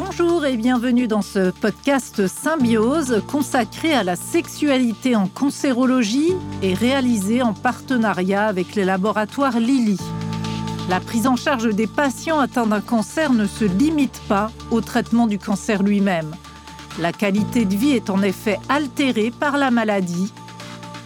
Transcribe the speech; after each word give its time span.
Bonjour 0.00 0.46
et 0.46 0.56
bienvenue 0.56 1.08
dans 1.08 1.22
ce 1.22 1.50
podcast 1.50 2.28
Symbiose 2.28 3.20
consacré 3.26 3.92
à 3.92 4.04
la 4.04 4.14
sexualité 4.14 5.16
en 5.16 5.26
cancérologie 5.26 6.34
et 6.62 6.72
réalisé 6.72 7.42
en 7.42 7.52
partenariat 7.52 8.46
avec 8.46 8.76
les 8.76 8.84
laboratoires 8.84 9.58
Lilly. 9.58 9.98
La 10.88 11.00
prise 11.00 11.26
en 11.26 11.34
charge 11.34 11.74
des 11.74 11.88
patients 11.88 12.38
atteints 12.38 12.68
d'un 12.68 12.80
cancer 12.80 13.32
ne 13.32 13.44
se 13.48 13.64
limite 13.64 14.22
pas 14.28 14.52
au 14.70 14.80
traitement 14.80 15.26
du 15.26 15.40
cancer 15.40 15.82
lui-même. 15.82 16.32
La 17.00 17.12
qualité 17.12 17.64
de 17.64 17.74
vie 17.74 17.90
est 17.90 18.08
en 18.08 18.22
effet 18.22 18.60
altérée 18.68 19.32
par 19.32 19.58
la 19.58 19.72
maladie 19.72 20.32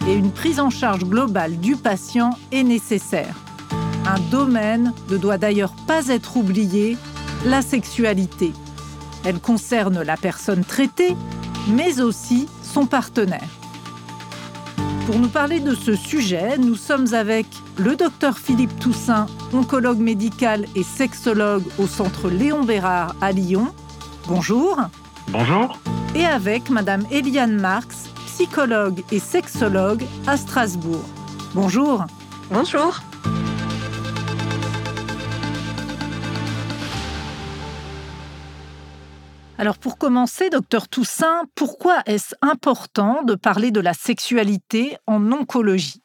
et 0.07 0.13
une 0.13 0.31
prise 0.31 0.59
en 0.59 0.69
charge 0.69 1.03
globale 1.03 1.57
du 1.57 1.77
patient 1.77 2.37
est 2.51 2.63
nécessaire. 2.63 3.35
Un 4.05 4.19
domaine 4.29 4.93
ne 5.09 5.17
doit 5.17 5.39
d'ailleurs 5.39 5.73
pas 5.87 6.09
être 6.09 6.37
oublié, 6.37 6.95
la 7.43 7.63
sexualité. 7.63 8.53
Elle 9.25 9.39
concerne 9.39 10.01
la 10.01 10.17
personne 10.17 10.63
traitée, 10.63 11.15
mais 11.69 12.01
aussi 12.01 12.47
son 12.61 12.85
partenaire. 12.85 13.47
Pour 15.05 15.19
nous 15.19 15.27
parler 15.27 15.59
de 15.59 15.75
ce 15.75 15.95
sujet, 15.95 16.57
nous 16.57 16.75
sommes 16.75 17.13
avec 17.13 17.45
le 17.77 17.95
docteur 17.95 18.37
Philippe 18.37 18.79
Toussaint, 18.79 19.27
oncologue 19.53 19.99
médical 19.99 20.65
et 20.75 20.83
sexologue 20.83 21.63
au 21.77 21.87
centre 21.87 22.29
Léon 22.29 22.63
Bérard 22.63 23.15
à 23.19 23.33
Lyon. 23.33 23.73
Bonjour. 24.27 24.79
Bonjour. 25.29 25.77
Et 26.15 26.25
avec 26.25 26.69
madame 26.69 27.05
Eliane 27.11 27.59
Marx, 27.59 28.09
psychologue 28.27 29.03
et 29.11 29.19
sexologue 29.19 30.03
à 30.25 30.37
Strasbourg. 30.37 31.03
Bonjour. 31.53 32.05
Bonjour. 32.49 33.01
Alors 39.59 39.77
pour 39.77 39.97
commencer, 39.97 40.49
docteur 40.49 40.87
Toussaint, 40.87 41.43
pourquoi 41.55 42.01
est-ce 42.07 42.35
important 42.41 43.23
de 43.23 43.35
parler 43.35 43.69
de 43.71 43.79
la 43.79 43.93
sexualité 43.93 44.97
en 45.05 45.31
oncologie? 45.31 46.01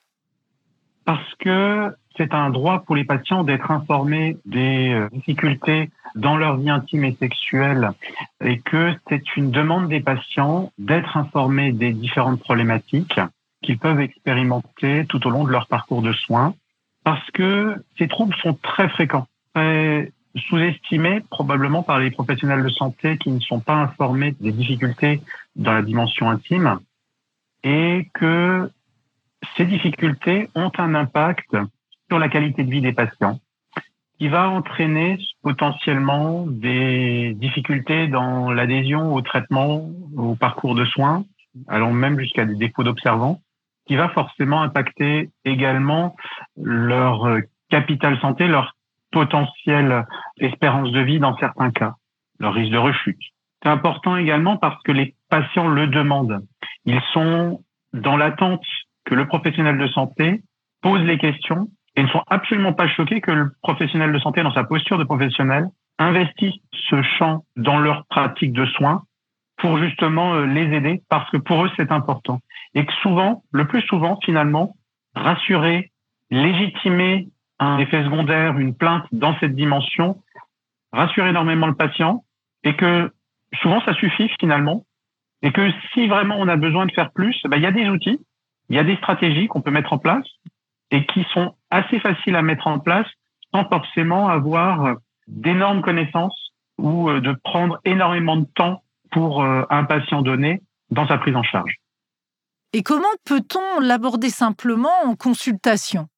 Parce 1.06 1.34
que 1.38 1.94
c'est 2.18 2.34
un 2.34 2.50
droit 2.50 2.80
pour 2.80 2.94
les 2.94 3.04
patients 3.04 3.44
d'être 3.44 3.70
informés 3.70 4.36
des 4.44 4.92
euh, 4.92 5.08
difficultés 5.12 5.90
dans 6.14 6.36
leur 6.36 6.58
vie 6.58 6.68
intime 6.68 7.04
et 7.04 7.16
sexuelle 7.18 7.92
et 8.44 8.58
que 8.58 8.92
c'est 9.08 9.36
une 9.36 9.50
demande 9.50 9.88
des 9.88 10.00
patients 10.00 10.72
d'être 10.78 11.16
informés 11.16 11.72
des 11.72 11.92
différentes 11.92 12.40
problématiques 12.40 13.20
qu'ils 13.62 13.78
peuvent 13.78 14.00
expérimenter 14.00 15.06
tout 15.06 15.26
au 15.26 15.30
long 15.30 15.44
de 15.44 15.50
leur 15.50 15.68
parcours 15.68 16.02
de 16.02 16.12
soins 16.12 16.54
parce 17.04 17.30
que 17.30 17.82
ces 17.96 18.08
troubles 18.08 18.36
sont 18.42 18.54
très 18.54 18.88
fréquents, 18.88 19.26
très 19.54 20.12
sous-estimé 20.38 21.20
probablement 21.30 21.82
par 21.82 21.98
les 21.98 22.10
professionnels 22.10 22.62
de 22.62 22.68
santé 22.68 23.18
qui 23.18 23.30
ne 23.30 23.40
sont 23.40 23.60
pas 23.60 23.74
informés 23.74 24.34
des 24.40 24.52
difficultés 24.52 25.20
dans 25.56 25.72
la 25.72 25.82
dimension 25.82 26.30
intime 26.30 26.78
et 27.62 28.08
que 28.14 28.70
ces 29.56 29.64
difficultés 29.64 30.48
ont 30.54 30.72
un 30.78 30.94
impact 30.94 31.56
sur 32.08 32.18
la 32.18 32.28
qualité 32.28 32.64
de 32.64 32.70
vie 32.70 32.80
des 32.80 32.92
patients 32.92 33.38
qui 34.18 34.28
va 34.28 34.48
entraîner 34.48 35.18
potentiellement 35.42 36.44
des 36.46 37.34
difficultés 37.34 38.08
dans 38.08 38.50
l'adhésion 38.50 39.14
au 39.14 39.22
traitement, 39.22 39.88
au 40.16 40.34
parcours 40.34 40.74
de 40.74 40.84
soins, 40.84 41.24
allant 41.68 41.92
même 41.92 42.18
jusqu'à 42.18 42.44
des 42.44 42.56
défauts 42.56 42.82
d'observance, 42.82 43.38
qui 43.86 43.94
va 43.94 44.08
forcément 44.08 44.62
impacter 44.62 45.30
également 45.44 46.16
leur 46.60 47.38
capital 47.70 48.18
santé, 48.20 48.48
leur 48.48 48.74
potentielle 49.10 50.04
espérance 50.38 50.92
de 50.92 51.00
vie 51.00 51.18
dans 51.18 51.36
certains 51.38 51.70
cas, 51.70 51.94
leur 52.38 52.54
risque 52.54 52.72
de 52.72 52.78
rechute. 52.78 53.20
C'est 53.62 53.68
important 53.68 54.16
également 54.16 54.56
parce 54.56 54.80
que 54.82 54.92
les 54.92 55.14
patients 55.28 55.68
le 55.68 55.86
demandent. 55.86 56.44
Ils 56.84 57.00
sont 57.12 57.62
dans 57.92 58.16
l'attente 58.16 58.64
que 59.04 59.14
le 59.14 59.26
professionnel 59.26 59.78
de 59.78 59.86
santé 59.88 60.42
pose 60.82 61.02
les 61.02 61.18
questions 61.18 61.68
et 61.96 62.02
ne 62.02 62.08
sont 62.08 62.22
absolument 62.28 62.72
pas 62.72 62.88
choqués 62.88 63.20
que 63.20 63.32
le 63.32 63.50
professionnel 63.62 64.12
de 64.12 64.18
santé, 64.18 64.42
dans 64.42 64.52
sa 64.52 64.64
posture 64.64 64.98
de 64.98 65.04
professionnel, 65.04 65.66
investisse 65.98 66.54
ce 66.88 67.02
champ 67.02 67.44
dans 67.56 67.78
leur 67.78 68.06
pratique 68.06 68.52
de 68.52 68.66
soins 68.66 69.02
pour 69.56 69.78
justement 69.78 70.34
euh, 70.34 70.46
les 70.46 70.72
aider 70.76 71.02
parce 71.08 71.28
que 71.30 71.36
pour 71.36 71.64
eux 71.64 71.70
c'est 71.76 71.90
important. 71.90 72.40
Et 72.74 72.86
que 72.86 72.92
souvent, 73.02 73.42
le 73.50 73.66
plus 73.66 73.82
souvent 73.82 74.18
finalement, 74.24 74.76
rassurer, 75.14 75.90
légitimer 76.30 77.28
un 77.58 77.78
effet 77.78 78.04
secondaire, 78.04 78.58
une 78.58 78.74
plainte 78.74 79.04
dans 79.12 79.38
cette 79.40 79.54
dimension, 79.54 80.22
rassure 80.92 81.26
énormément 81.26 81.66
le 81.66 81.74
patient 81.74 82.24
et 82.64 82.76
que 82.76 83.12
souvent 83.60 83.80
ça 83.82 83.94
suffit 83.94 84.30
finalement. 84.40 84.84
Et 85.42 85.52
que 85.52 85.70
si 85.92 86.08
vraiment 86.08 86.36
on 86.38 86.48
a 86.48 86.56
besoin 86.56 86.86
de 86.86 86.92
faire 86.92 87.12
plus, 87.12 87.36
ben, 87.44 87.58
il 87.58 87.62
y 87.62 87.66
a 87.66 87.72
des 87.72 87.88
outils, 87.88 88.20
il 88.68 88.76
y 88.76 88.78
a 88.78 88.84
des 88.84 88.96
stratégies 88.96 89.46
qu'on 89.46 89.60
peut 89.60 89.70
mettre 89.70 89.92
en 89.92 89.98
place 89.98 90.26
et 90.90 91.06
qui 91.06 91.24
sont 91.32 91.54
assez 91.70 92.00
faciles 92.00 92.34
à 92.34 92.42
mettre 92.42 92.66
en 92.66 92.80
place 92.80 93.06
sans 93.52 93.64
forcément 93.68 94.28
avoir 94.28 94.96
d'énormes 95.28 95.82
connaissances 95.82 96.52
ou 96.78 97.08
euh, 97.08 97.20
de 97.20 97.32
prendre 97.44 97.78
énormément 97.84 98.36
de 98.36 98.46
temps 98.54 98.82
pour 99.10 99.42
euh, 99.42 99.62
un 99.70 99.84
patient 99.84 100.22
donné 100.22 100.62
dans 100.90 101.06
sa 101.06 101.18
prise 101.18 101.36
en 101.36 101.42
charge. 101.42 101.76
Et 102.72 102.82
comment 102.82 103.06
peut-on 103.24 103.80
l'aborder 103.80 104.30
simplement 104.30 104.92
en 105.04 105.14
consultation? 105.14 106.08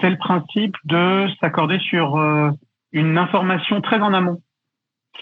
C'est 0.00 0.10
le 0.10 0.16
principe 0.16 0.74
de 0.84 1.26
s'accorder 1.40 1.78
sur 1.78 2.16
euh, 2.16 2.50
une 2.92 3.18
information 3.18 3.80
très 3.80 4.00
en 4.00 4.12
amont. 4.12 4.40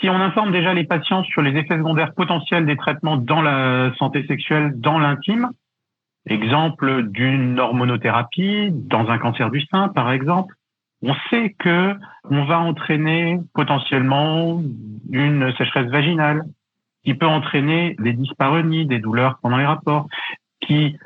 Si 0.01 0.09
on 0.09 0.17
informe 0.17 0.53
déjà 0.53 0.75
les 0.75 0.85
patients 0.85 1.23
sur 1.25 1.43
les 1.43 1.57
effets 1.57 1.79
secondaires 1.79 2.15
potentiels 2.15 2.67
des 2.67 2.77
traitements 2.77 3.17
dans 3.17 3.43
la 3.43 3.93
santé 3.99 4.27
sexuelle, 4.27 4.73
dans 4.77 4.99
l'intime, 4.99 5.51
exemple 6.27 7.05
d'une 7.05 7.61
hormonothérapie 7.61 8.71
dans 8.73 9.09
un 9.09 9.19
cancer 9.19 9.51
du 9.51 9.61
sein, 9.67 9.89
par 9.89 10.11
exemple, 10.11 10.55
on 11.03 11.15
sait 11.31 11.55
que 11.59 11.95
on 12.31 12.45
va 12.45 12.59
entraîner 12.59 13.39
potentiellement 13.53 14.63
une 15.11 15.53
sécheresse 15.57 15.91
vaginale 15.91 16.43
qui 17.05 17.15
peut 17.15 17.27
entraîner 17.27 17.95
des 17.99 18.15
dyspareunies, 18.15 18.87
des 18.87 18.99
douleurs 18.99 19.39
pendant 19.43 19.59
les 19.59 19.67
rapports, 19.67 20.09
qui 20.61 20.97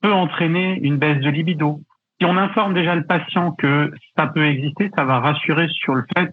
peut 0.00 0.12
entraîner 0.12 0.78
une 0.80 0.96
baisse 0.96 1.20
de 1.20 1.28
libido, 1.28 1.80
si 2.22 2.26
on 2.26 2.36
informe 2.36 2.72
déjà 2.72 2.94
le 2.94 3.04
patient 3.04 3.50
que 3.50 3.90
ça 4.16 4.28
peut 4.28 4.46
exister, 4.46 4.92
ça 4.94 5.04
va 5.04 5.18
rassurer 5.18 5.66
sur 5.70 5.96
le 5.96 6.04
fait 6.16 6.30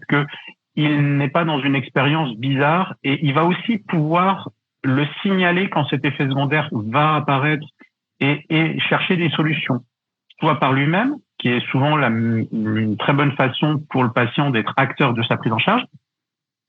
qu'il 0.76 1.16
n'est 1.16 1.28
pas 1.28 1.44
dans 1.44 1.58
une 1.58 1.74
expérience 1.74 2.36
bizarre 2.36 2.94
et 3.02 3.18
il 3.26 3.34
va 3.34 3.44
aussi 3.44 3.78
pouvoir 3.78 4.50
le 4.84 5.04
signaler 5.20 5.68
quand 5.68 5.84
cet 5.88 6.04
effet 6.04 6.28
secondaire 6.28 6.68
va 6.72 7.16
apparaître 7.16 7.66
et, 8.20 8.78
chercher 8.88 9.16
des 9.16 9.30
solutions, 9.30 9.80
soit 10.38 10.60
par 10.60 10.72
lui-même, 10.72 11.16
qui 11.38 11.48
est 11.48 11.66
souvent 11.72 11.96
la, 11.96 12.06
une 12.06 12.96
très 12.96 13.12
bonne 13.12 13.32
façon 13.32 13.82
pour 13.90 14.04
le 14.04 14.12
patient 14.12 14.50
d'être 14.50 14.72
acteur 14.76 15.12
de 15.12 15.24
sa 15.24 15.38
prise 15.38 15.52
en 15.52 15.58
charge, 15.58 15.82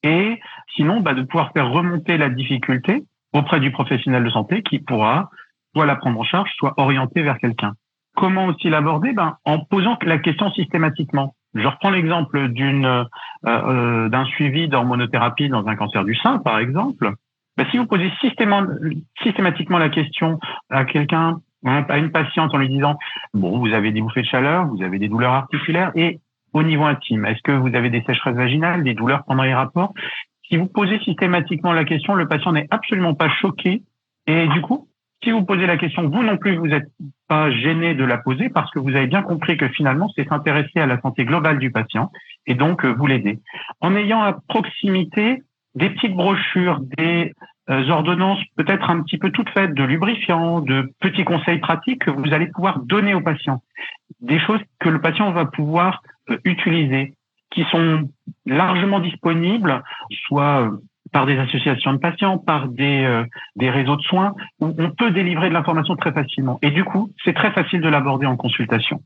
et 0.01 0.39
sinon 0.75 1.01
bah, 1.01 1.13
de 1.13 1.21
pouvoir 1.21 1.51
faire 1.51 1.69
remonter 1.69 2.17
la 2.17 2.29
difficulté 2.29 3.03
auprès 3.33 3.59
du 3.59 3.71
professionnel 3.71 4.23
de 4.23 4.31
santé 4.31 4.63
qui 4.63 4.79
pourra 4.79 5.29
soit 5.75 5.85
la 5.85 5.95
prendre 5.95 6.19
en 6.19 6.23
charge, 6.23 6.49
soit 6.55 6.73
orienter 6.77 7.21
vers 7.21 7.37
quelqu'un. 7.37 7.75
Comment 8.16 8.47
aussi 8.47 8.69
l'aborder 8.69 9.13
ben, 9.13 9.38
En 9.45 9.59
posant 9.59 9.97
la 10.03 10.17
question 10.17 10.51
systématiquement. 10.51 11.33
Je 11.53 11.67
reprends 11.67 11.89
l'exemple 11.89 12.49
d'une 12.49 12.85
euh, 12.85 13.03
euh, 13.45 14.09
d'un 14.09 14.25
suivi 14.25 14.67
d'hormonothérapie 14.67 15.49
dans 15.49 15.67
un 15.67 15.75
cancer 15.75 16.03
du 16.05 16.16
sein, 16.16 16.39
par 16.39 16.59
exemple. 16.59 17.13
Ben, 17.57 17.66
si 17.72 17.77
vous 17.77 17.85
posez 17.85 18.11
systématiquement 18.22 19.77
la 19.77 19.89
question 19.89 20.39
à 20.69 20.85
quelqu'un, 20.85 21.39
hein, 21.66 21.85
à 21.89 21.97
une 21.97 22.11
patiente 22.11 22.53
en 22.53 22.57
lui 22.57 22.69
disant 22.69 22.97
bon, 23.33 23.59
vous 23.59 23.73
avez 23.73 23.91
des 23.91 24.01
bouffées 24.01 24.22
de 24.22 24.28
chaleur, 24.28 24.67
vous 24.67 24.81
avez 24.81 24.99
des 24.99 25.09
douleurs 25.09 25.33
articulaires 25.33 25.91
et 25.95 26.19
au 26.53 26.63
niveau 26.63 26.83
intime, 26.83 27.25
est-ce 27.25 27.41
que 27.43 27.51
vous 27.51 27.75
avez 27.75 27.89
des 27.89 28.03
sécheresses 28.03 28.35
vaginales, 28.35 28.83
des 28.83 28.93
douleurs 28.93 29.23
pendant 29.25 29.43
les 29.43 29.53
rapports? 29.53 29.93
Si 30.47 30.58
vous 30.58 30.67
posez 30.67 30.99
systématiquement 30.99 31.72
la 31.72 31.85
question, 31.85 32.13
le 32.13 32.28
patient 32.28 32.52
n'est 32.52 32.67
absolument 32.72 33.13
pas 33.13 33.29
choqué 33.29 33.84
et 34.28 34.47
du 34.49 34.61
coup, 34.61 34.87
si 35.23 35.31
vous 35.31 35.43
posez 35.43 35.66
la 35.66 35.78
question, 35.78 36.09
vous 36.09 36.23
non 36.23 36.37
plus, 36.37 36.58
vous 36.58 36.67
n'êtes 36.67 36.90
pas 37.31 37.49
gêné 37.49 37.95
de 37.95 38.03
la 38.03 38.17
poser 38.17 38.49
parce 38.49 38.69
que 38.72 38.79
vous 38.79 38.89
avez 38.89 39.07
bien 39.07 39.22
compris 39.22 39.55
que 39.55 39.69
finalement, 39.69 40.11
c'est 40.13 40.28
s'intéresser 40.28 40.81
à 40.81 40.85
la 40.85 40.99
santé 40.99 41.23
globale 41.23 41.59
du 41.59 41.72
patient 41.72 42.11
et 42.45 42.55
donc 42.55 42.83
euh, 42.83 42.91
vous 42.91 43.07
l'aider. 43.07 43.39
En 43.79 43.95
ayant 43.95 44.22
à 44.22 44.33
proximité 44.49 45.41
des 45.73 45.89
petites 45.91 46.13
brochures, 46.13 46.81
des 46.97 47.31
euh, 47.69 47.87
ordonnances 47.87 48.43
peut-être 48.57 48.89
un 48.89 49.01
petit 49.01 49.17
peu 49.17 49.31
toutes 49.31 49.49
faites 49.51 49.73
de 49.73 49.83
lubrifiants, 49.85 50.59
de 50.59 50.91
petits 50.99 51.23
conseils 51.23 51.59
pratiques 51.59 52.03
que 52.03 52.11
vous 52.11 52.33
allez 52.33 52.47
pouvoir 52.47 52.79
donner 52.79 53.13
au 53.13 53.22
patient. 53.22 53.63
Des 54.19 54.39
choses 54.39 54.59
que 54.81 54.89
le 54.89 54.99
patient 54.99 55.31
va 55.31 55.45
pouvoir 55.45 56.01
euh, 56.29 56.37
utiliser, 56.43 57.13
qui 57.49 57.63
sont 57.72 58.09
largement 58.45 58.99
disponibles, 58.99 59.81
soit 60.27 60.69
par 61.11 61.25
des 61.25 61.37
associations 61.37 61.93
de 61.93 61.97
patients, 61.97 62.37
par 62.37 62.67
des, 62.67 63.03
euh, 63.03 63.25
des 63.55 63.69
réseaux 63.69 63.96
de 63.96 64.02
soins, 64.02 64.34
où 64.59 64.73
on 64.78 64.91
peut 64.91 65.11
délivrer 65.11 65.49
de 65.49 65.53
l'information 65.53 65.96
très 65.96 66.13
facilement. 66.13 66.59
Et 66.61 66.72
du 66.72 66.84
coup, 66.84 67.11
c'est 67.23 67.34
très 67.34 67.52
facile 67.52 67.81
de 67.81 67.90
l'aborder 67.90 68.25
en 68.25 68.37
consultation. 68.37 69.03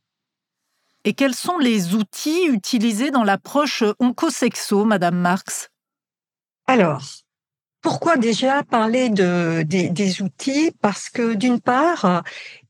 Et 1.03 1.13
quels 1.13 1.35
sont 1.35 1.57
les 1.59 1.93
outils 1.93 2.47
utilisés 2.47 3.11
dans 3.11 3.23
l'approche 3.23 3.83
oncosexo, 3.99 4.85
Madame 4.85 5.17
Marx? 5.17 5.69
Alors, 6.67 7.03
pourquoi 7.85 8.17
déjà 8.17 8.63
parler 8.63 9.09
de, 9.09 9.61
des, 9.61 10.21
outils? 10.23 10.71
Parce 10.81 11.09
que 11.11 11.35
d'une 11.35 11.61
part, 11.61 12.23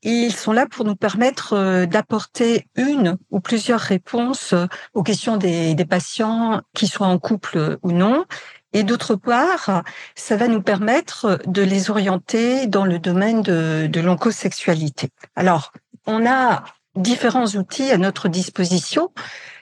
ils 0.04 0.34
sont 0.34 0.52
là 0.52 0.66
pour 0.66 0.84
nous 0.84 0.98
permettre 0.98 1.54
euh, 1.54 1.86
d'apporter 1.86 2.68
une 2.76 3.18
ou 3.32 3.40
plusieurs 3.40 3.80
réponses 3.80 4.54
aux 4.94 5.04
questions 5.04 5.38
des, 5.38 5.74
des 5.74 5.86
patients, 5.86 6.62
qui 6.74 6.88
soient 6.88 7.08
en 7.08 7.18
couple 7.18 7.78
ou 7.82 7.94
non. 7.94 8.26
Et 8.76 8.84
d'autre 8.84 9.16
part, 9.16 9.84
ça 10.16 10.36
va 10.36 10.50
nous 10.50 10.62
permettre 10.62 11.40
de 11.48 11.62
les 11.62 11.90
orienter 11.90 12.68
dans 12.68 12.84
le 12.84 13.00
domaine 13.00 13.42
de, 13.42 14.00
l'oncosexualité. 14.02 15.12
Alors, 15.38 15.72
on 16.06 16.26
a 16.26 16.66
différents 16.98 17.48
outils 17.56 17.90
à 17.90 17.98
notre 17.98 18.28
disposition 18.28 19.14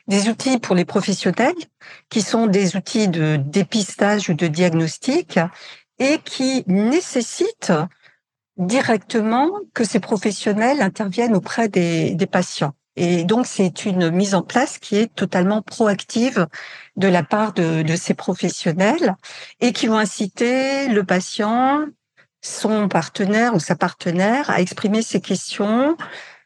des 0.07 0.30
outils 0.30 0.57
pour 0.57 0.74
les 0.74 0.83
professionnels 0.83 1.54
qui 2.10 2.24
sont 2.24 2.48
des 2.48 2.75
outils 2.75 3.07
de 3.07 3.36
dépistage 3.38 4.31
ou 4.31 4.33
de 4.33 4.48
diagnostic 4.48 5.38
et 6.00 6.18
qui 6.25 6.63
nécessitent 6.65 7.71
directement 8.57 9.51
que 9.75 9.83
ces 9.83 10.00
professionnels 10.00 10.81
interviennent 10.81 11.36
auprès 11.36 11.69
des 11.69 12.27
patients. 12.31 12.74
Et 12.95 13.24
donc, 13.24 13.48
c'est 13.48 13.86
une 13.86 14.12
mise 14.12 14.36
en 14.36 14.42
place 14.44 14.78
qui 14.78 14.98
est 14.98 15.13
totalement 15.13 15.62
proactive 15.62 16.48
de 16.95 17.07
la 17.07 17.24
part 17.24 17.54
de, 17.54 17.81
de 17.81 17.95
ces 17.95 18.13
professionnels 18.13 19.16
et 19.60 19.74
qui 19.74 19.88
vont 19.88 19.98
inciter 19.98 20.88
le 20.90 21.04
patient, 21.04 21.86
son 22.42 22.88
partenaire 22.88 23.56
ou 23.56 23.60
sa 23.60 23.75
partenaire 23.75 24.50
à 24.50 24.62
exprimer 24.62 25.01
ses 25.01 25.22
questions 25.22 25.98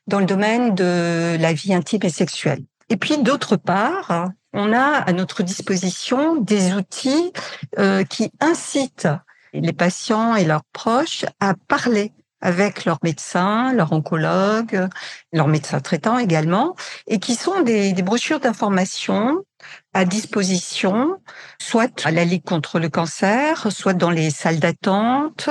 dans 0.07 0.19
le 0.19 0.25
domaine 0.25 0.73
de 0.73 1.35
la 1.39 1.53
vie 1.53 1.73
intime 1.73 2.03
et 2.03 2.09
sexuelle. 2.09 2.63
Et 2.89 2.95
puis 2.95 3.17
d'autre 3.17 3.57
part, 3.57 4.29
on 4.53 4.71
a 4.71 4.79
à 4.79 5.11
notre 5.11 5.43
disposition 5.43 6.35
des 6.35 6.73
outils 6.73 7.33
euh, 7.77 8.03
qui 8.03 8.31
incitent 8.39 9.09
les 9.53 9.73
patients 9.73 10.35
et 10.35 10.45
leurs 10.45 10.63
proches 10.71 11.25
à 11.39 11.53
parler 11.67 12.13
avec 12.41 12.85
leur 12.85 12.99
médecin, 13.03 13.73
leur 13.73 13.91
oncologue, 13.93 14.87
leur 15.33 15.47
médecin 15.47 15.79
traitant 15.79 16.17
également, 16.17 16.75
et 17.07 17.19
qui 17.19 17.35
sont 17.35 17.61
des, 17.61 17.93
des 17.93 18.01
brochures 18.03 18.39
d'information 18.39 19.43
à 19.93 20.05
disposition, 20.05 21.19
soit 21.59 22.05
à 22.05 22.11
la 22.11 22.23
Ligue 22.23 22.43
contre 22.43 22.79
le 22.79 22.87
cancer, 22.87 23.71
soit 23.71 23.93
dans 23.93 24.11
les 24.11 24.29
salles 24.29 24.59
d'attente, 24.59 25.49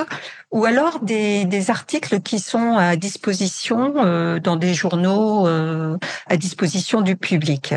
ou 0.52 0.64
alors 0.64 1.00
des, 1.00 1.70
articles 1.70 2.20
qui 2.20 2.38
sont 2.38 2.76
à 2.76 2.94
disposition 2.94 3.94
euh, 3.96 4.38
dans 4.38 4.54
des 4.54 4.72
journaux 4.72 5.48
euh, 5.48 5.98
à 6.28 6.36
disposition 6.36 7.00
du 7.00 7.16
public. 7.16 7.74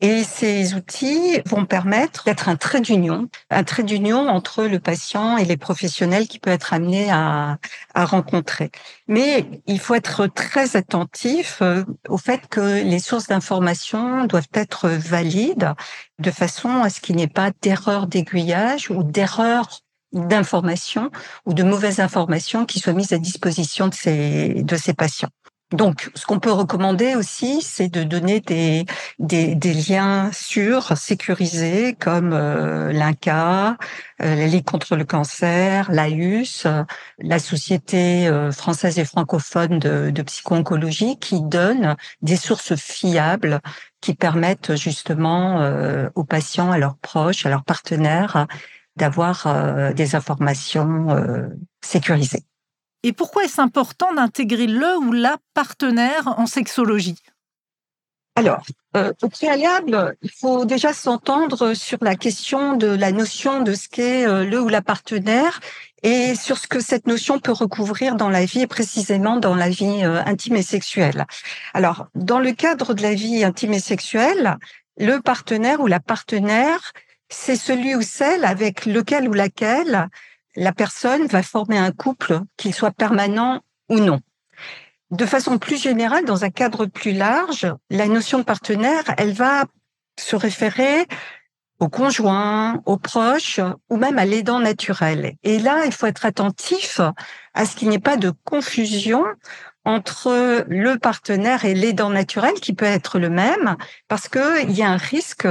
Et 0.00 0.24
ces 0.24 0.74
outils 0.74 1.40
vont 1.46 1.64
permettre 1.66 2.24
d'être 2.24 2.48
un 2.48 2.56
trait 2.56 2.80
d'union, 2.80 3.28
un 3.50 3.62
trait 3.62 3.84
d'union 3.84 4.28
entre 4.28 4.64
le 4.64 4.80
patient 4.80 5.36
et 5.36 5.44
les 5.44 5.56
professionnels 5.56 6.26
qui 6.26 6.40
peut 6.40 6.50
être 6.50 6.72
amené 6.72 7.10
à 7.10 7.58
rencontrer. 7.94 8.70
Mais 9.08 9.62
il 9.66 9.80
faut 9.80 9.94
être 9.94 10.26
très 10.26 10.76
attentif 10.76 11.60
euh, 11.62 11.82
au 12.08 12.18
fait 12.18 12.46
que 12.48 12.82
les 12.82 12.98
sources 12.98 13.26
d'information 13.26 14.26
doivent 14.26 14.52
être 14.52 14.88
valides 14.88 15.72
de 16.18 16.30
façon 16.30 16.68
à 16.82 16.90
ce 16.90 17.00
qu'il 17.00 17.16
n'y 17.16 17.22
ait 17.22 17.26
pas 17.26 17.50
d'erreur 17.62 18.06
d'aiguillage 18.06 18.90
ou 18.90 19.02
d'erreur 19.02 19.80
d'information 20.12 21.10
ou 21.46 21.54
de 21.54 21.62
mauvaises 21.62 22.00
informations 22.00 22.64
qui 22.64 22.80
soient 22.80 22.92
mises 22.92 23.12
à 23.12 23.18
disposition 23.18 23.88
de 23.88 23.94
ces, 23.94 24.62
de 24.62 24.76
ces 24.76 24.94
patients. 24.94 25.28
Donc, 25.72 26.10
ce 26.14 26.24
qu'on 26.24 26.40
peut 26.40 26.50
recommander 26.50 27.14
aussi, 27.14 27.60
c'est 27.60 27.88
de 27.88 28.02
donner 28.02 28.40
des, 28.40 28.86
liens 29.18 30.30
sûrs, 30.32 30.96
sécurisés, 30.96 31.94
comme 31.94 32.32
euh, 32.32 32.90
l'INCA, 32.90 33.76
euh, 34.22 34.34
la 34.34 34.46
Ligue 34.46 34.64
contre 34.64 34.96
le 34.96 35.04
cancer, 35.04 35.90
l'AUS, 35.92 36.66
la 37.18 37.38
Société 37.38 38.28
euh, 38.28 38.50
française 38.50 38.98
et 38.98 39.04
francophone 39.04 39.78
de, 39.78 40.10
de 40.10 40.22
psycho-oncologie, 40.22 41.18
qui 41.18 41.42
donnent 41.42 41.96
des 42.22 42.36
sources 42.36 42.74
fiables 42.74 43.60
qui 44.00 44.14
permettent 44.14 44.76
justement 44.76 45.60
euh, 45.60 46.08
aux 46.14 46.24
patients, 46.24 46.70
à 46.70 46.78
leurs 46.78 46.96
proches, 46.96 47.46
à 47.46 47.50
leurs 47.50 47.64
partenaires, 47.64 48.46
d'avoir 48.96 49.46
euh, 49.46 49.92
des 49.92 50.14
informations 50.14 51.10
euh, 51.10 51.48
sécurisées. 51.80 52.47
Et 53.02 53.12
pourquoi 53.12 53.44
est-ce 53.44 53.60
important 53.60 54.12
d'intégrer 54.14 54.66
le 54.66 54.96
ou 54.98 55.12
la 55.12 55.38
partenaire 55.54 56.34
en 56.38 56.46
sexologie? 56.46 57.16
Alors, 58.34 58.64
euh, 58.96 59.12
au 59.22 59.28
préalable, 59.28 60.16
il 60.22 60.30
faut 60.30 60.64
déjà 60.64 60.92
s'entendre 60.92 61.74
sur 61.74 61.98
la 62.02 62.14
question 62.14 62.76
de 62.76 62.86
la 62.86 63.10
notion 63.10 63.62
de 63.62 63.74
ce 63.74 63.88
qu'est 63.88 64.26
euh, 64.26 64.44
le 64.44 64.60
ou 64.60 64.68
la 64.68 64.80
partenaire 64.80 65.58
et 66.04 66.36
sur 66.36 66.56
ce 66.56 66.68
que 66.68 66.78
cette 66.78 67.08
notion 67.08 67.40
peut 67.40 67.52
recouvrir 67.52 68.14
dans 68.14 68.28
la 68.28 68.44
vie 68.44 68.60
et 68.60 68.66
précisément 68.68 69.38
dans 69.38 69.56
la 69.56 69.68
vie 69.68 70.04
euh, 70.04 70.22
intime 70.24 70.54
et 70.54 70.62
sexuelle. 70.62 71.26
Alors, 71.74 72.06
dans 72.14 72.38
le 72.38 72.52
cadre 72.52 72.94
de 72.94 73.02
la 73.02 73.14
vie 73.14 73.42
intime 73.42 73.72
et 73.72 73.80
sexuelle, 73.80 74.56
le 74.98 75.18
partenaire 75.18 75.80
ou 75.80 75.88
la 75.88 76.00
partenaire, 76.00 76.92
c'est 77.28 77.56
celui 77.56 77.96
ou 77.96 78.02
celle 78.02 78.44
avec 78.44 78.86
lequel 78.86 79.28
ou 79.28 79.32
laquelle 79.32 80.08
la 80.56 80.72
personne 80.72 81.26
va 81.26 81.42
former 81.42 81.78
un 81.78 81.92
couple, 81.92 82.40
qu'il 82.56 82.74
soit 82.74 82.90
permanent 82.90 83.60
ou 83.88 83.98
non. 83.98 84.20
De 85.10 85.24
façon 85.24 85.58
plus 85.58 85.80
générale, 85.80 86.24
dans 86.24 86.44
un 86.44 86.50
cadre 86.50 86.86
plus 86.86 87.12
large, 87.12 87.66
la 87.90 88.08
notion 88.08 88.38
de 88.38 88.44
partenaire, 88.44 89.04
elle 89.16 89.32
va 89.32 89.64
se 90.20 90.36
référer 90.36 91.06
au 91.80 91.88
conjoint, 91.88 92.82
aux 92.86 92.98
proches 92.98 93.60
ou 93.88 93.96
même 93.96 94.18
à 94.18 94.26
l'aidant 94.26 94.58
naturel. 94.58 95.36
Et 95.44 95.58
là, 95.58 95.84
il 95.86 95.92
faut 95.92 96.06
être 96.06 96.26
attentif 96.26 97.00
à 97.54 97.64
ce 97.64 97.76
qu'il 97.76 97.88
n'y 97.88 97.94
ait 97.94 98.00
pas 98.00 98.16
de 98.16 98.32
confusion 98.44 99.24
entre 99.84 100.66
le 100.68 100.98
partenaire 100.98 101.64
et 101.64 101.74
l'aidant 101.74 102.10
naturel 102.10 102.54
qui 102.54 102.74
peut 102.74 102.84
être 102.84 103.18
le 103.18 103.30
même 103.30 103.76
parce 104.08 104.28
qu'il 104.28 104.72
y 104.72 104.82
a 104.82 104.90
un 104.90 104.96
risque 104.96 105.48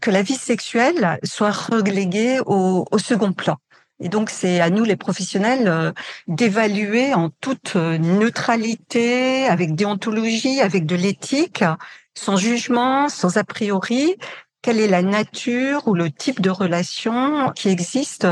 que 0.00 0.10
la 0.10 0.22
vie 0.22 0.36
sexuelle 0.36 1.18
soit 1.24 1.50
reléguée 1.50 2.38
au 2.46 2.98
second 2.98 3.32
plan. 3.32 3.58
Et 4.04 4.10
donc, 4.10 4.28
c'est 4.28 4.60
à 4.60 4.68
nous, 4.68 4.84
les 4.84 4.96
professionnels, 4.96 5.66
euh, 5.66 5.90
d'évaluer 6.28 7.14
en 7.14 7.30
toute 7.40 7.74
euh, 7.74 7.96
neutralité, 7.96 9.46
avec 9.46 9.74
déontologie, 9.74 10.60
avec 10.60 10.84
de 10.84 10.94
l'éthique, 10.94 11.64
sans 12.14 12.36
jugement, 12.36 13.08
sans 13.08 13.38
a 13.38 13.44
priori, 13.44 14.16
quelle 14.60 14.78
est 14.78 14.88
la 14.88 15.02
nature 15.02 15.88
ou 15.88 15.94
le 15.94 16.10
type 16.10 16.42
de 16.42 16.50
relation 16.50 17.50
qui 17.52 17.70
existe 17.70 18.28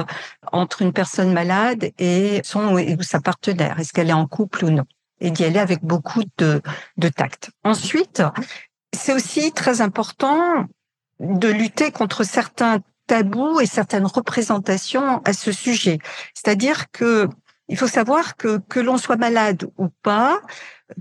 entre 0.52 0.83
une 0.83 0.93
personne 0.93 1.33
malade 1.33 1.91
et 1.99 2.43
son 2.45 2.75
ou 2.75 3.02
sa 3.02 3.21
partenaire. 3.21 3.81
Est-ce 3.81 3.95
qu'elle 3.95 4.11
est 4.11 4.14
en 4.14 4.26
couple 4.26 4.67
ou 4.67 4.71
non? 4.71 4.85
Et 5.21 5.31
d'y 5.31 5.45
aller 5.45 5.59
avec 5.59 5.83
beaucoup 5.83 6.23
de, 6.37 6.61
de 6.99 7.09
tact. 7.09 7.50
Ensuite, 7.64 8.23
c'est 8.95 9.14
aussi 9.14 9.52
très 9.52 9.81
important 9.81 10.67
de 11.21 11.49
lutter 11.49 11.93
contre 11.93 12.25
certains 12.25 12.81
tabous 13.06 13.61
et 13.61 13.66
certaines 13.66 14.06
représentations 14.06 15.23
à 15.25 15.32
ce 15.32 15.52
sujet. 15.52 15.99
C'est-à-dire 16.35 16.90
que 16.90 17.28
il 17.68 17.78
faut 17.78 17.87
savoir 17.87 18.37
que 18.37 18.59
que 18.68 18.80
l'on 18.80 18.99
soit 18.99 19.16
malade 19.16 19.66
ou 19.78 19.88
pas, 20.02 20.40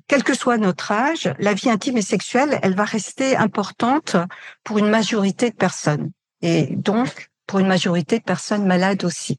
quel 0.08 0.24
que 0.24 0.34
soit 0.34 0.58
notre 0.58 0.92
âge, 0.92 1.34
la 1.40 1.54
vie 1.54 1.70
intime 1.70 1.98
et 1.98 2.02
sexuelle, 2.02 2.60
elle 2.62 2.76
va 2.76 2.86
rester 2.86 3.36
importante 3.36 4.16
pour 4.64 4.78
une 4.78 4.90
majorité 4.90 5.50
de 5.50 5.56
personnes 5.56 6.12
et 6.42 6.76
donc 6.76 7.30
pour 7.48 7.60
une 7.60 7.68
majorité 7.68 8.20
de 8.20 8.24
personnes 8.24 8.66
malades 8.66 9.04
aussi. 9.04 9.38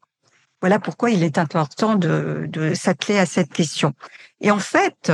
Voilà 0.61 0.79
pourquoi 0.79 1.11
il 1.11 1.23
est 1.23 1.39
important 1.39 1.97
de, 1.97 2.47
de 2.49 2.75
s'atteler 2.75 3.19
à 3.19 3.27
cette 3.27 3.53
question. 3.53 3.95
Et 4.41 4.51
en 4.51 4.59
fait, 4.59 5.11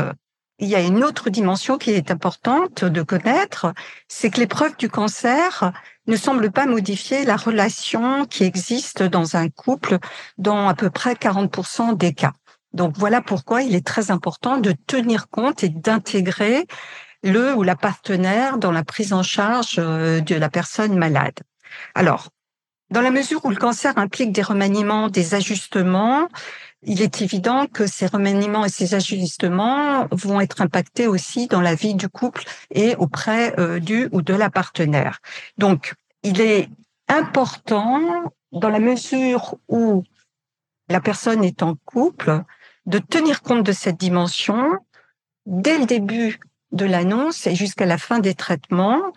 il 0.59 0.69
y 0.69 0.75
a 0.75 0.81
une 0.81 1.05
autre 1.05 1.31
dimension 1.31 1.79
qui 1.79 1.93
est 1.93 2.11
importante 2.11 2.85
de 2.85 3.03
connaître, 3.03 3.73
c'est 4.09 4.31
que 4.31 4.41
l'épreuve 4.41 4.77
du 4.77 4.89
cancer 4.89 5.73
ne 6.09 6.17
semble 6.17 6.51
pas 6.51 6.67
modifier 6.67 7.25
la 7.25 7.37
relation 7.37 8.25
qui 8.27 8.43
existe 8.45 9.03
dans 9.03 9.37
un 9.37 9.49
couple 9.49 9.99
dans 10.39 10.69
à 10.69 10.75
peu 10.75 10.91
près 10.91 11.13
40% 11.13 11.97
des 11.97 12.13
cas. 12.15 12.33
Donc 12.73 12.95
voilà 12.97 13.23
pourquoi 13.23 13.63
il 13.63 13.75
est 13.75 13.87
très 13.87 14.11
important 14.11 14.59
de 14.59 14.75
tenir 14.87 15.29
compte 15.29 15.63
et 15.63 15.69
d'intégrer 15.69 16.67
le 17.23 17.55
ou 17.55 17.63
la 17.63 17.77
partenaire 17.77 18.59
dans 18.59 18.73
la 18.73 18.85
prise 18.85 19.13
en 19.13 19.23
charge 19.23 19.77
euh, 19.79 20.21
de 20.21 20.35
la 20.35 20.49
personne 20.49 20.97
malade. 20.97 21.41
Alors, 21.95 22.29
dans 22.91 23.01
la 23.03 23.11
mesure 23.11 23.45
où 23.45 23.51
le 23.51 23.57
cancer 23.57 23.99
implique 23.99 24.33
des 24.33 24.43
remaniements, 24.43 25.09
des 25.09 25.35
ajustements, 25.35 26.29
il 26.83 27.03
est 27.03 27.23
évident 27.23 27.67
que 27.67 27.87
ces 27.87 28.07
remaniements 28.07 28.65
et 28.65 28.69
ces 28.69 28.95
ajustements 28.95 30.07
vont 30.13 30.41
être 30.41 30.61
impactés 30.61 31.07
aussi 31.07 31.49
dans 31.49 31.61
la 31.61 31.75
vie 31.75 31.95
du 31.95 32.09
couple 32.09 32.45
et 32.71 32.95
auprès 32.97 33.59
euh, 33.59 33.81
du 33.81 34.09
ou 34.13 34.23
de 34.23 34.35
la 34.35 34.51
partenaire. 34.51 35.19
Donc, 35.57 35.95
il 36.23 36.41
est 36.41 36.69
important, 37.09 38.33
dans 38.53 38.69
la 38.69 38.79
mesure 38.79 39.57
où 39.69 40.05
la 40.89 41.01
personne 41.01 41.45
est 41.45 41.63
en 41.63 41.75
couple, 41.85 42.43
de 42.87 42.99
tenir 42.99 43.43
compte 43.43 43.65
de 43.65 43.73
cette 43.73 43.99
dimension 43.99 44.79
dès 45.47 45.79
le 45.79 45.87
début 45.87 46.39
de 46.73 46.85
l'annonce 46.85 47.47
et 47.47 47.55
jusqu'à 47.55 47.87
la 47.87 47.99
fin 47.99 48.19
des 48.19 48.35
traitements 48.35 49.13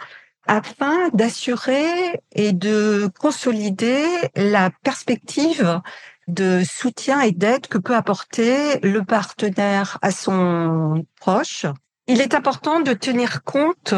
afin 0.48 1.10
d'assurer 1.10 2.20
et 2.32 2.51
de 2.51 3.10
consolider 3.20 4.06
la 4.36 4.72
perspective 4.84 5.82
de 6.31 6.63
soutien 6.63 7.21
et 7.21 7.31
d'aide 7.31 7.67
que 7.67 7.77
peut 7.77 7.95
apporter 7.95 8.79
le 8.79 9.03
partenaire 9.03 9.97
à 10.01 10.11
son 10.11 11.05
proche. 11.19 11.65
Il 12.07 12.21
est 12.21 12.33
important 12.33 12.79
de 12.79 12.93
tenir 12.93 13.43
compte 13.43 13.93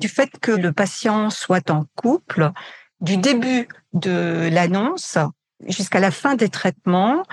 du 0.00 0.08
fait 0.08 0.30
que 0.40 0.52
le 0.52 0.72
patient 0.72 1.30
soit 1.30 1.70
en 1.70 1.86
couple 1.96 2.50
du 3.00 3.16
début 3.16 3.68
de 3.92 4.48
l'annonce 4.50 5.18
jusqu'à 5.66 6.00
la 6.00 6.10
fin 6.10 6.34
des 6.34 6.48
traitements, 6.48 7.24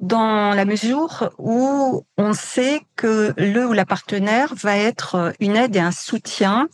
dans 0.00 0.54
la 0.54 0.64
mesure 0.64 1.30
où 1.38 2.06
on 2.16 2.32
sait 2.32 2.80
que 2.96 3.34
le 3.36 3.66
ou 3.66 3.72
la 3.72 3.84
partenaire 3.84 4.54
va 4.54 4.76
être 4.76 5.32
une 5.40 5.56
aide 5.56 5.76
et 5.76 5.80
un 5.80 5.92
soutien 5.92 6.68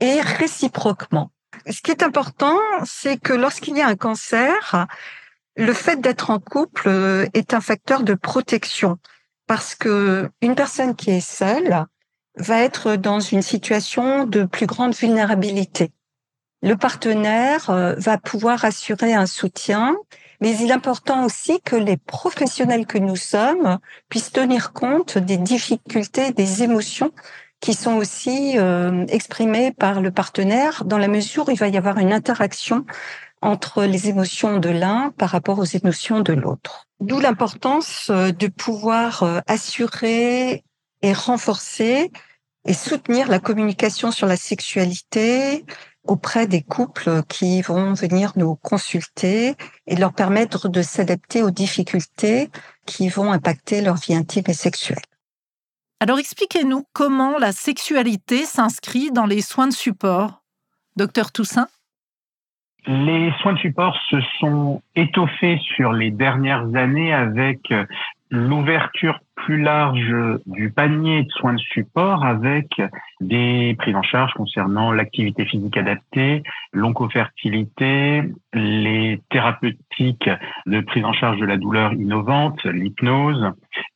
et 0.00 0.20
réciproquement. 0.20 1.30
Ce 1.70 1.80
qui 1.80 1.90
est 1.90 2.02
important, 2.02 2.58
c'est 2.84 3.18
que 3.18 3.32
lorsqu'il 3.32 3.76
y 3.76 3.82
a 3.82 3.86
un 3.86 3.96
cancer, 3.96 4.86
le 5.56 5.72
fait 5.72 6.00
d'être 6.00 6.30
en 6.30 6.38
couple 6.38 6.88
euh, 6.88 7.26
est 7.34 7.54
un 7.54 7.60
facteur 7.60 8.02
de 8.02 8.14
protection 8.14 8.98
parce 9.46 9.74
que 9.74 10.30
une 10.42 10.54
personne 10.54 10.94
qui 10.94 11.10
est 11.10 11.20
seule 11.20 11.86
va 12.36 12.60
être 12.60 12.96
dans 12.96 13.20
une 13.20 13.42
situation 13.42 14.24
de 14.24 14.44
plus 14.44 14.66
grande 14.66 14.94
vulnérabilité. 14.94 15.92
Le 16.62 16.76
partenaire 16.76 17.70
euh, 17.70 17.94
va 17.96 18.18
pouvoir 18.18 18.64
assurer 18.64 19.14
un 19.14 19.26
soutien, 19.26 19.96
mais 20.40 20.54
il 20.56 20.70
est 20.70 20.74
important 20.74 21.24
aussi 21.24 21.60
que 21.62 21.76
les 21.76 21.96
professionnels 21.96 22.86
que 22.86 22.98
nous 22.98 23.16
sommes 23.16 23.78
puissent 24.10 24.32
tenir 24.32 24.72
compte 24.72 25.16
des 25.16 25.38
difficultés, 25.38 26.32
des 26.32 26.62
émotions 26.62 27.12
qui 27.60 27.72
sont 27.72 27.94
aussi 27.94 28.58
euh, 28.58 29.06
exprimées 29.08 29.72
par 29.72 30.02
le 30.02 30.10
partenaire 30.10 30.84
dans 30.84 30.98
la 30.98 31.08
mesure 31.08 31.48
où 31.48 31.50
il 31.50 31.58
va 31.58 31.68
y 31.68 31.78
avoir 31.78 31.98
une 31.98 32.12
interaction 32.12 32.84
entre 33.46 33.84
les 33.84 34.08
émotions 34.08 34.58
de 34.58 34.70
l'un 34.70 35.12
par 35.16 35.30
rapport 35.30 35.60
aux 35.60 35.64
émotions 35.64 36.20
de 36.20 36.32
l'autre. 36.32 36.88
D'où 36.98 37.20
l'importance 37.20 38.08
euh, 38.10 38.32
de 38.32 38.48
pouvoir 38.48 39.22
euh, 39.22 39.38
assurer 39.46 40.64
et 41.02 41.12
renforcer 41.12 42.10
et 42.64 42.74
soutenir 42.74 43.28
la 43.28 43.38
communication 43.38 44.10
sur 44.10 44.26
la 44.26 44.36
sexualité 44.36 45.64
auprès 46.04 46.48
des 46.48 46.62
couples 46.62 47.22
qui 47.28 47.62
vont 47.62 47.92
venir 47.92 48.32
nous 48.34 48.56
consulter 48.56 49.54
et 49.86 49.94
leur 49.94 50.12
permettre 50.12 50.68
de 50.68 50.82
s'adapter 50.82 51.42
aux 51.44 51.52
difficultés 51.52 52.50
qui 52.84 53.08
vont 53.08 53.30
impacter 53.30 53.80
leur 53.80 53.96
vie 53.96 54.14
intime 54.14 54.44
et 54.48 54.54
sexuelle. 54.54 55.02
Alors 56.00 56.18
expliquez-nous 56.18 56.84
comment 56.92 57.38
la 57.38 57.52
sexualité 57.52 58.44
s'inscrit 58.44 59.12
dans 59.12 59.26
les 59.26 59.42
soins 59.42 59.68
de 59.68 59.72
support. 59.72 60.42
Docteur 60.96 61.30
Toussaint? 61.30 61.68
Les 62.86 63.32
soins 63.40 63.54
de 63.54 63.58
support 63.58 63.98
se 64.10 64.20
sont 64.38 64.82
étoffés 64.94 65.58
sur 65.74 65.92
les 65.92 66.10
dernières 66.10 66.74
années 66.74 67.12
avec 67.12 67.72
l'ouverture 68.30 69.20
plus 69.34 69.62
large 69.62 70.14
du 70.46 70.70
panier 70.70 71.22
de 71.22 71.30
soins 71.30 71.54
de 71.54 71.58
support 71.58 72.24
avec 72.24 72.68
des 73.20 73.76
prises 73.78 73.94
en 73.94 74.02
charge 74.02 74.32
concernant 74.32 74.90
l'activité 74.90 75.44
physique 75.44 75.76
adaptée, 75.76 76.42
l'oncofertilité, 76.72 78.22
les 78.52 79.20
thérapeutiques 79.30 80.30
de 80.66 80.80
prise 80.80 81.04
en 81.04 81.12
charge 81.12 81.38
de 81.38 81.46
la 81.46 81.56
douleur 81.56 81.92
innovante, 81.92 82.64
l'hypnose 82.64 83.52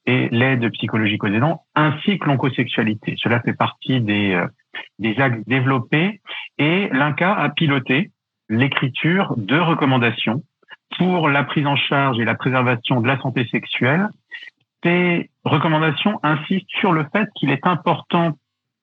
et 0.07 0.29
l'aide 0.31 0.71
psychologique 0.73 1.25
aux 1.25 1.29
aidants, 1.29 1.63
ainsi 1.75 2.19
que 2.19 2.27
l'oncosexualité. 2.27 3.15
Cela 3.19 3.41
fait 3.41 3.55
partie 3.55 4.01
des, 4.01 4.35
euh, 4.35 4.47
des 4.99 5.19
axes 5.21 5.43
développés 5.47 6.21
et 6.59 6.89
l'INCA 6.93 7.35
a 7.35 7.49
piloté 7.49 8.11
l'écriture 8.50 9.33
de 9.37 9.59
recommandations 9.59 10.42
pour 10.99 11.28
la 11.28 11.45
prise 11.45 11.66
en 11.66 11.76
charge 11.76 12.19
et 12.19 12.25
la 12.25 12.35
préservation 12.35 13.00
de 13.00 13.07
la 13.07 13.19
santé 13.21 13.47
sexuelle. 13.50 14.09
Ces 14.83 15.30
recommandations 15.45 16.19
insistent 16.23 16.69
sur 16.69 16.92
le 16.92 17.07
fait 17.12 17.28
qu'il 17.37 17.50
est 17.50 17.66
important 17.66 18.37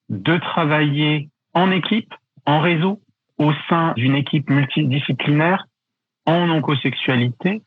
de 0.10 0.38
travailler 0.38 1.30
en 1.54 1.70
équipe, 1.70 2.14
en 2.46 2.60
réseau, 2.60 3.02
au 3.38 3.52
sein 3.70 3.94
d'une 3.98 4.16
équipe 4.16 4.50
multidisciplinaire 4.50 5.66
en 6.26 6.50
oncosexualité 6.50 7.62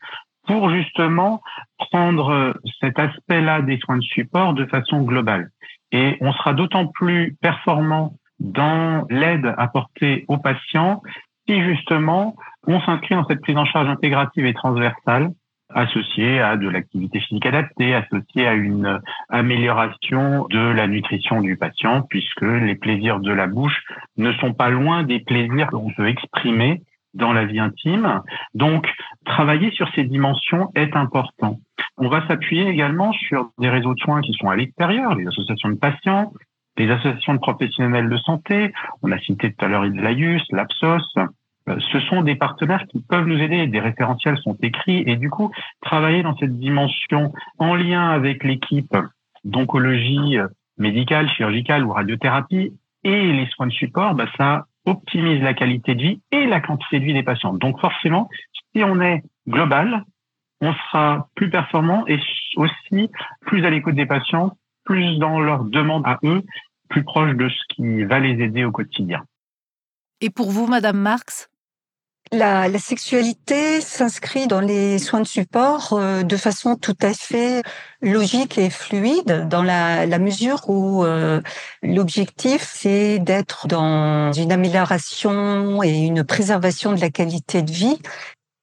pour 0.47 0.69
justement 0.71 1.41
prendre 1.77 2.55
cet 2.79 2.97
aspect-là 2.97 3.61
des 3.61 3.77
soins 3.77 3.97
de 3.97 4.03
support 4.03 4.53
de 4.53 4.65
façon 4.65 5.01
globale. 5.03 5.51
Et 5.91 6.17
on 6.19 6.33
sera 6.33 6.53
d'autant 6.53 6.87
plus 6.87 7.37
performant 7.41 8.15
dans 8.39 9.05
l'aide 9.09 9.53
apportée 9.57 10.25
aux 10.27 10.37
patients 10.37 11.01
si 11.47 11.61
justement 11.63 12.35
on 12.67 12.79
s'inscrit 12.81 13.15
dans 13.15 13.25
cette 13.25 13.41
prise 13.41 13.57
en 13.57 13.65
charge 13.65 13.87
intégrative 13.87 14.45
et 14.45 14.53
transversale 14.53 15.31
associée 15.73 16.39
à 16.39 16.57
de 16.57 16.67
l'activité 16.67 17.19
physique 17.19 17.45
adaptée, 17.45 17.93
associée 17.93 18.47
à 18.47 18.53
une 18.53 18.99
amélioration 19.29 20.45
de 20.49 20.59
la 20.59 20.87
nutrition 20.87 21.41
du 21.41 21.57
patient, 21.57 22.01
puisque 22.09 22.41
les 22.41 22.75
plaisirs 22.75 23.19
de 23.19 23.31
la 23.31 23.47
bouche 23.47 23.83
ne 24.17 24.33
sont 24.33 24.53
pas 24.53 24.69
loin 24.69 25.03
des 25.03 25.19
plaisirs 25.19 25.67
qu'on 25.67 25.91
peut 25.93 26.07
exprimer 26.07 26.81
dans 27.13 27.33
la 27.33 27.45
vie 27.45 27.59
intime. 27.59 28.21
Donc, 28.53 28.87
travailler 29.25 29.71
sur 29.71 29.89
ces 29.95 30.03
dimensions 30.03 30.71
est 30.75 30.95
important. 30.95 31.59
On 31.97 32.07
va 32.07 32.25
s'appuyer 32.27 32.67
également 32.67 33.11
sur 33.13 33.49
des 33.59 33.69
réseaux 33.69 33.93
de 33.93 33.99
soins 33.99 34.21
qui 34.21 34.33
sont 34.33 34.49
à 34.49 34.55
l'extérieur, 34.55 35.15
les 35.15 35.27
associations 35.27 35.69
de 35.69 35.75
patients, 35.75 36.31
les 36.77 36.89
associations 36.89 37.33
de 37.33 37.39
professionnels 37.39 38.09
de 38.09 38.17
santé. 38.17 38.73
On 39.01 39.11
a 39.11 39.19
cité 39.19 39.53
tout 39.53 39.65
à 39.65 39.67
l'heure 39.67 39.85
Idlaius, 39.85 40.43
l'Apsos, 40.51 41.17
euh, 41.69 41.77
ce 41.91 41.99
sont 42.01 42.21
des 42.21 42.35
partenaires 42.35 42.85
qui 42.87 43.01
peuvent 43.01 43.27
nous 43.27 43.39
aider. 43.39 43.67
Des 43.67 43.79
référentiels 43.79 44.37
sont 44.39 44.57
écrits 44.61 45.03
et 45.05 45.15
du 45.15 45.29
coup, 45.29 45.51
travailler 45.81 46.23
dans 46.23 46.35
cette 46.37 46.57
dimension 46.57 47.33
en 47.59 47.75
lien 47.75 48.09
avec 48.09 48.43
l'équipe 48.43 48.95
d'oncologie 49.43 50.37
euh, 50.37 50.47
médicale, 50.77 51.29
chirurgicale 51.29 51.85
ou 51.85 51.91
radiothérapie 51.91 52.73
et 53.03 53.31
les 53.33 53.47
soins 53.47 53.67
de 53.67 53.71
support, 53.71 54.15
bah, 54.15 54.27
ça 54.37 54.65
optimise 54.85 55.41
la 55.41 55.53
qualité 55.53 55.95
de 55.95 56.01
vie 56.01 56.21
et 56.31 56.45
la 56.47 56.59
quantité 56.59 56.99
de 56.99 57.05
vie 57.05 57.13
des 57.13 57.23
patients. 57.23 57.53
Donc 57.53 57.79
forcément, 57.79 58.29
si 58.73 58.83
on 58.83 58.99
est 58.99 59.21
global, 59.47 60.03
on 60.59 60.73
sera 60.73 61.27
plus 61.35 61.49
performant 61.49 62.05
et 62.07 62.19
aussi 62.55 63.09
plus 63.41 63.65
à 63.65 63.69
l'écoute 63.69 63.95
des 63.95 64.05
patients, 64.05 64.57
plus 64.83 65.17
dans 65.17 65.39
leurs 65.39 65.63
demandes 65.63 66.05
à 66.05 66.19
eux, 66.23 66.43
plus 66.89 67.03
proche 67.03 67.35
de 67.35 67.49
ce 67.49 67.75
qui 67.75 68.03
va 68.03 68.19
les 68.19 68.43
aider 68.43 68.63
au 68.63 68.71
quotidien. 68.71 69.23
Et 70.21 70.29
pour 70.29 70.51
vous, 70.51 70.67
Madame 70.67 70.97
Marx? 70.97 71.49
La, 72.33 72.69
la, 72.69 72.79
sexualité 72.79 73.81
s'inscrit 73.81 74.47
dans 74.47 74.61
les 74.61 74.99
soins 74.99 75.19
de 75.19 75.27
support 75.27 75.91
euh, 75.91 76.23
de 76.23 76.37
façon 76.37 76.77
tout 76.77 76.95
à 77.01 77.13
fait 77.13 77.61
logique 78.01 78.57
et 78.57 78.69
fluide 78.69 79.49
dans 79.49 79.63
la, 79.63 80.05
la 80.05 80.17
mesure 80.17 80.69
où 80.69 81.03
euh, 81.03 81.41
l'objectif 81.83 82.61
c'est 82.73 83.19
d'être 83.19 83.67
dans 83.67 84.31
une 84.31 84.53
amélioration 84.53 85.83
et 85.83 86.05
une 86.05 86.23
préservation 86.23 86.93
de 86.93 87.01
la 87.01 87.09
qualité 87.09 87.63
de 87.63 87.71
vie. 87.71 87.99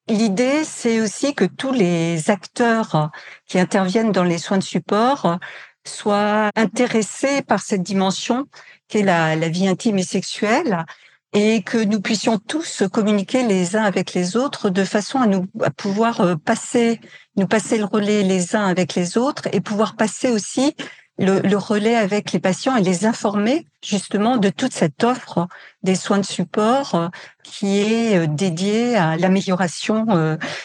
L'idée 0.09 0.65
c'est 0.65 1.03
aussi 1.03 1.35
que 1.35 1.45
tous 1.45 1.73
les 1.73 2.31
acteurs 2.31 3.11
qui 3.45 3.59
interviennent 3.59 4.13
dans 4.13 4.25
les 4.25 4.39
soins 4.39 4.57
de 4.57 4.63
support 4.63 5.39
soient 5.87 6.51
intéressés 6.57 7.43
par 7.43 7.61
cette 7.61 7.83
dimension 7.83 8.47
qui 8.89 8.99
est 8.99 9.03
la, 9.03 9.37
la 9.37 9.49
vie 9.49 9.69
intime 9.69 9.99
et 9.99 10.03
sexuelle 10.03 10.85
et 11.33 11.63
que 11.63 11.79
nous 11.79 12.01
puissions 12.01 12.39
tous 12.39 12.83
communiquer 12.91 13.47
les 13.47 13.77
uns 13.77 13.83
avec 13.83 14.15
les 14.15 14.37
autres 14.37 14.71
de 14.71 14.85
façon 14.85 15.21
à 15.21 15.27
nous 15.27 15.47
à 15.63 15.71
pouvoir 15.71 16.21
euh, 16.21 16.37
passer 16.37 17.01
nous 17.37 17.47
passer 17.47 17.79
le 17.79 17.85
relais 17.85 18.23
les 18.23 18.57
uns 18.57 18.67
avec 18.67 18.95
les 18.95 19.19
autres 19.19 19.49
et 19.53 19.61
pouvoir 19.61 19.97
passer 19.97 20.31
aussi 20.31 20.75
le, 21.19 21.41
le, 21.41 21.57
relais 21.57 21.97
avec 21.97 22.33
les 22.33 22.39
patients 22.39 22.77
et 22.77 22.83
les 22.83 23.05
informer 23.05 23.67
justement 23.85 24.37
de 24.37 24.51
toute 24.51 24.73
cette 24.73 25.05
offre 25.05 25.49
des 25.83 25.97
soins 25.97 26.19
de 26.19 26.25
support 26.25 26.95
euh, 26.95 27.09
qui 27.43 27.81
est 27.81 28.17
euh, 28.17 28.27
dédiée 28.27 28.97
à 28.97 29.17
l'amélioration 29.17 30.07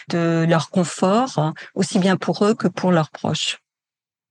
de 0.10 0.46
leur 0.48 0.70
confort, 0.70 1.54
aussi 1.76 2.00
bien 2.00 2.18
pour 2.18 2.46
eux 2.46 2.54
que 2.54 2.68
pour 2.68 2.92
leurs 2.92 3.10
proches. 3.10 3.63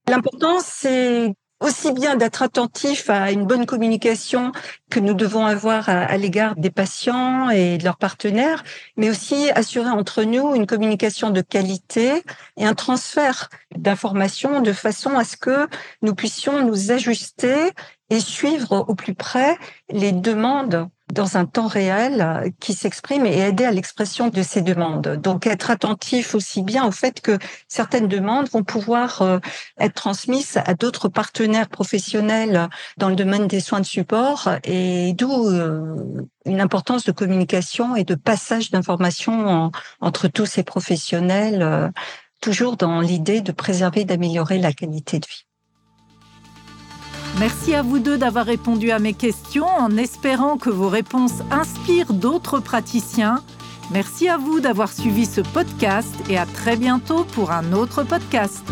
L'important, 0.09 0.59
c'est 0.61 1.35
aussi 1.62 1.92
bien 1.92 2.16
d'être 2.16 2.42
attentif 2.42 3.09
à 3.09 3.30
une 3.30 3.47
bonne 3.47 3.66
communication 3.66 4.52
que 4.90 4.99
nous 4.99 5.14
devons 5.14 5.47
avoir 5.47 5.88
à, 5.88 6.16
l'égard 6.16 6.56
des 6.56 6.71
patients 6.71 7.50
et 7.50 7.78
de 7.78 7.85
leurs 7.85 7.97
partenaires, 7.97 8.64
mais 8.97 9.09
aussi 9.09 9.50
assurer 9.50 9.90
entre 9.90 10.25
nous 10.25 10.54
une 10.54 10.66
communication 10.66 11.30
de 11.30 11.40
qualité 11.40 12.23
et 12.56 12.66
un 12.66 12.75
transfert 12.75 13.49
d'informations 13.76 14.61
de 14.61 14.73
façon 14.73 15.16
à 15.16 15.25
ce 15.25 15.37
que 15.37 15.68
nous 16.02 16.14
puissions 16.14 16.64
nous 16.66 16.90
ajuster 16.90 17.71
et 18.11 18.21
suivre 18.21 18.85
au 18.88 18.94
plus 18.94 19.14
près 19.14 19.56
les 19.88 20.12
demandes 20.12 20.88
dans 21.12 21.37
un 21.37 21.45
temps 21.45 21.69
réel 21.69 22.52
qui 22.59 22.73
s'exprime 22.73 23.26
et 23.26 23.38
aider 23.38 23.64
à 23.64 23.71
l'expression 23.71 24.28
de 24.28 24.42
ces 24.42 24.62
demandes. 24.62 25.21
Donc 25.23 25.47
être 25.47 25.71
attentif 25.71 26.35
aussi 26.35 26.62
bien 26.62 26.87
au 26.87 26.90
fait 26.90 27.21
que 27.21 27.38
certaines 27.69 28.09
demandes 28.09 28.49
vont 28.49 28.64
pouvoir 28.64 29.21
euh, 29.21 29.38
être 29.78 29.95
transmises 29.95 30.59
à 30.64 30.75
d'autres 30.75 31.09
partenaires 31.09 31.69
professionnels 31.69 32.69
dans 32.97 33.11
le 33.11 33.14
domaine 33.14 33.47
des 33.47 33.61
soins 33.61 33.81
de 33.81 33.87
support 33.87 34.49
et 34.64 35.12
d'où 35.12 35.49
euh, 35.49 36.26
une 36.47 36.61
importance 36.61 37.04
de 37.04 37.12
communication 37.12 37.95
et 37.95 38.04
de 38.04 38.14
passage 38.14 38.71
d'informations 38.71 39.71
entre 40.00 40.28
tous 40.28 40.47
ces 40.47 40.62
professionnels, 40.62 41.62
euh, 41.62 41.88
toujours 42.40 42.76
dans 42.76 43.00
l'idée 43.00 43.42
de 43.42 43.52
préserver 43.52 44.00
et 44.00 44.04
d'améliorer 44.07 44.59
la 44.59 44.73
qualité 44.73 45.19
de 45.19 45.26
vie. 45.26 45.47
Merci 47.39 47.75
à 47.75 47.83
vous 47.83 47.99
deux 47.99 48.19
d'avoir 48.19 48.45
répondu 48.45 48.91
à 48.91 48.99
mes 48.99 49.15
questions 49.15 49.67
en 49.67 49.97
espérant 49.97 50.59
que 50.59 50.71
vos 50.71 50.89
réponses 50.89 51.41
inspirent 51.51 52.12
d'autres 52.12 52.61
praticiens. 52.61 53.43
Merci 53.91 54.29
à 54.29 54.37
vous 54.37 54.61
d'avoir 54.61 54.93
suivi 54.93 55.27
ce 55.27 55.41
podcast 55.41 56.15
et 56.29 56.39
à 56.39 56.47
très 56.47 56.77
bientôt 56.77 57.25
pour 57.25 57.51
un 57.51 57.73
autre 57.73 58.05
podcast. 58.05 58.62